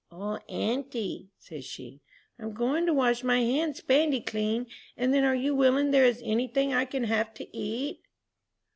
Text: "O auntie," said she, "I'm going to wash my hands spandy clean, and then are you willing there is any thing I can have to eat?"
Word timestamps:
"O 0.11 0.37
auntie," 0.49 1.29
said 1.37 1.63
she, 1.63 2.01
"I'm 2.39 2.53
going 2.53 2.87
to 2.87 2.93
wash 2.95 3.23
my 3.23 3.41
hands 3.41 3.77
spandy 3.83 4.19
clean, 4.19 4.65
and 4.97 5.13
then 5.13 5.23
are 5.23 5.35
you 5.35 5.53
willing 5.53 5.91
there 5.91 6.05
is 6.05 6.23
any 6.25 6.47
thing 6.47 6.73
I 6.73 6.85
can 6.85 7.03
have 7.03 7.35
to 7.35 7.55
eat?" 7.55 8.01